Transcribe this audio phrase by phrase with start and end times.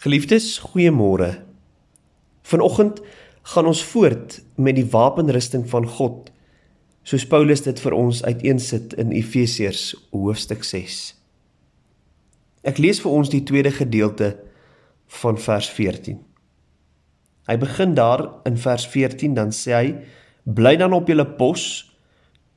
[0.00, 1.42] Geliefdes, goeiemôre.
[2.48, 3.02] Vanoggend
[3.42, 6.30] gaan ons voort met die wapenrusting van God,
[7.04, 9.82] soos Paulus dit vir ons uiteensit in Efesiërs
[10.16, 10.96] hoofstuk 6.
[12.64, 14.30] Ek lees vir ons die tweede gedeelte
[15.20, 16.16] van vers 14.
[17.52, 19.94] Hy begin daar in vers 14 dan sê hy:
[20.48, 21.92] "Bly dan op julle pos,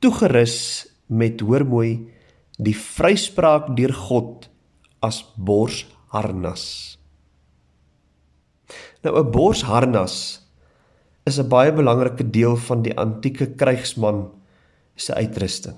[0.00, 2.08] toegerus met hoor mooi
[2.56, 4.48] die vryspraak deur God
[5.04, 7.03] as borsharnas."
[9.04, 10.40] Nou 'n borsharnas
[11.28, 14.30] is 'n baie belangrike deel van die antieke krygsman
[14.96, 15.76] se uitrusting.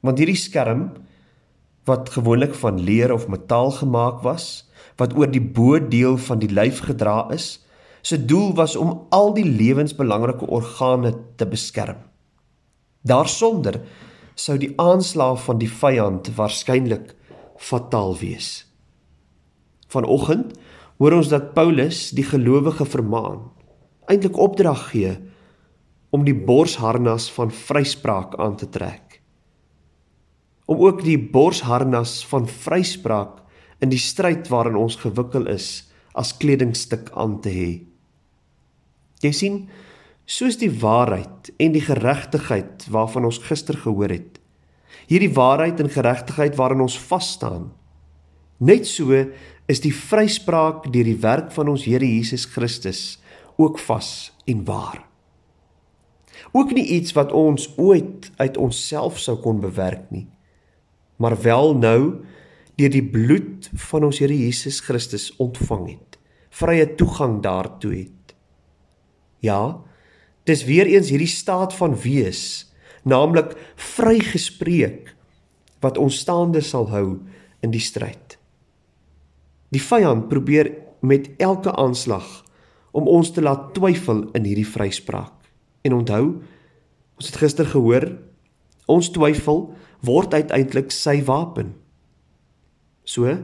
[0.00, 0.92] Want hierdie skerm
[1.84, 6.52] wat gewoonlik van leer of metaal gemaak was, wat oor die bo deel van die
[6.52, 7.64] lyf gedra is,
[8.02, 11.96] se doel was om al die lewensbelangrike organe te beskerm.
[13.02, 13.80] Daarsonder
[14.34, 17.14] sou die aanslag van die vyand waarskynlik
[17.56, 18.66] fataal wees.
[19.88, 20.58] Vanoggend
[21.00, 23.50] hoor ons dat Paulus die gelowige vermaan,
[24.08, 25.16] eintlik opdrag gee
[26.14, 29.20] om die borsharnas van vryspraak aan te trek.
[30.66, 33.42] Om ook die borsharnas van vryspraak
[33.84, 37.72] in die stryd waarin ons gewikkel is as kledingstuk aan te hê.
[39.20, 39.58] Jy sien,
[40.26, 44.40] soos die waarheid en die geregtigheid waarvan ons gister gehoor het.
[45.06, 47.68] Hierdie waarheid en geregtigheid waarin ons vas staan.
[48.58, 49.12] Net so
[49.70, 53.18] is die vryspraak deur die werk van ons Here Jesus Christus
[53.56, 55.02] ook vas en waar.
[56.52, 60.26] Ook nie iets wat ons ooit uit onsself sou kon bewerk nie,
[61.16, 62.00] maar wel nou
[62.76, 66.18] deur die bloed van ons Here Jesus Christus ontvang het,
[66.54, 68.36] vrye toegang daartoe het.
[69.44, 69.80] Ja,
[70.46, 72.70] dis weer eens hierdie staat van wees,
[73.02, 73.54] naamlik
[73.96, 75.14] vrygespreek
[75.84, 77.06] wat ons staande sal hou
[77.64, 78.35] in die stryd.
[79.76, 80.70] Die vyand probeer
[81.04, 82.24] met elke aanslag
[82.96, 85.34] om ons te laat twyfel in hierdie vryspraak.
[85.84, 86.22] En onthou,
[87.20, 88.08] ons het gister gehoor,
[88.88, 89.66] ons twyfel
[90.06, 91.74] word uiteindelik sy wapen.
[93.04, 93.36] So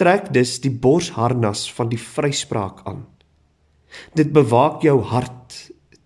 [0.00, 3.04] trek dus die borsharnas van die vryspraak aan.
[4.16, 5.58] Dit bewaak jou hart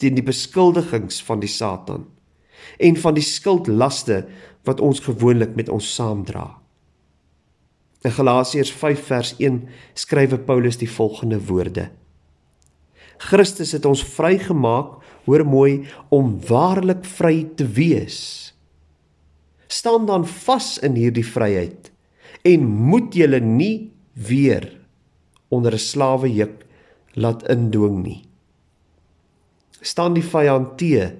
[0.02, 2.08] teen die beskuldigings van die Satan
[2.82, 4.24] en van die skuldlaste
[4.66, 6.63] wat ons gewoonlik met ons saamdra.
[8.04, 9.62] In Galasiërs 5 vers 1
[9.96, 11.88] skrywe Paulus die volgende woorde:
[13.16, 18.18] Christus het ons vrygemaak, hoor mooi, om waarlik vry te wees.
[19.72, 21.90] Staan dan vas in hierdie vryheid
[22.44, 24.68] en moet julle nie weer
[25.48, 26.66] onder 'n slawejuk
[27.16, 28.22] laat indwing nie.
[29.80, 31.12] Staan die vyand te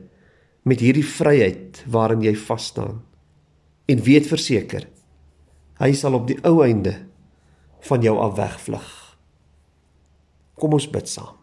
[0.63, 3.03] met hierdie vryheid waarin jy vas staan
[3.87, 4.87] en weet verseker
[5.85, 6.97] Hy sal op die ou einde
[7.85, 8.91] van jou af wegvlug.
[10.57, 11.37] Kom ons bid saam.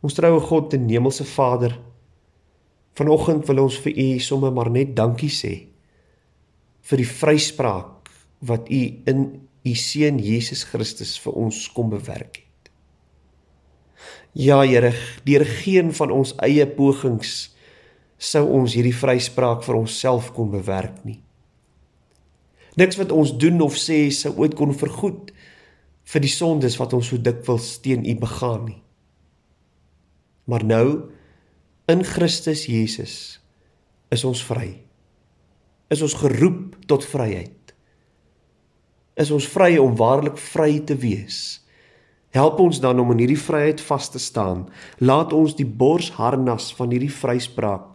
[0.00, 1.74] Ons troue God en Hemelse Vader,
[2.96, 5.54] vanoggend wil ons vir U sommer maar net dankie sê
[6.90, 8.08] vir die vryspraak
[8.48, 9.24] wat U in
[9.66, 12.70] U seun Jesus Christus vir ons kom bewerk het.
[14.32, 14.94] Ja Here,
[15.26, 17.50] deur geen van ons eie pogings
[18.20, 21.18] sou ons hierdie vryspraak vir onsself kon bewerk nie.
[22.78, 25.32] Niks wat ons doen of sê sou ooit kon vergoed
[26.10, 28.82] vir die sondes wat ons so dikwels teen U begaan nie.
[30.50, 30.86] Maar nou
[31.90, 33.14] in Christus Jesus
[34.14, 34.80] is ons vry.
[35.90, 37.74] Is ons geroep tot vryheid.
[39.18, 41.60] Is ons vry om waarlik vry te wees.
[42.34, 44.68] Help ons dan om in hierdie vryheid vas te staan.
[45.02, 47.88] Laat ons die borsharnas van hierdie vryspraak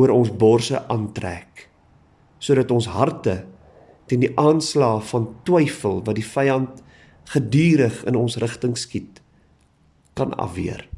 [0.00, 1.68] oor ons borse aantrek
[2.42, 3.42] sodat ons harte
[4.10, 6.82] teen die aanslag van twyfel wat die vyand
[7.30, 9.22] gedurig in ons rigting skiet
[10.18, 10.88] kan afweer.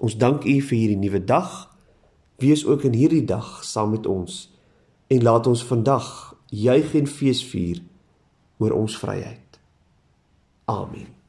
[0.00, 1.68] Ons dank U vir hierdie nuwe dag.
[2.40, 4.48] Wees ook in hierdie dag saam met ons
[5.10, 6.10] en laat ons vandag
[6.50, 7.82] juig en feesvier
[8.58, 9.60] oor ons vryheid.
[10.70, 11.19] Amen.